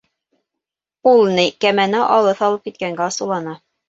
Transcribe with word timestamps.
Ул, 1.11 1.19
ни, 1.35 1.43
кәмәне 1.65 1.99
алыҫ 2.13 2.41
алып 2.47 2.65
киткәнгә 2.71 3.05
асыулана. 3.09 3.55